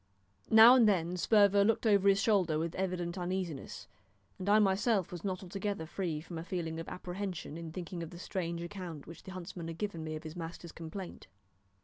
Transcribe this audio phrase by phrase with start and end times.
[0.49, 3.87] Now and then Sperver looked over his shoulder with evident uneasiness;
[4.39, 8.09] and I myself was not altogether free from a feeling of apprehension in thinking of
[8.09, 11.27] the strange account which the huntsman had given me of his master's complaint.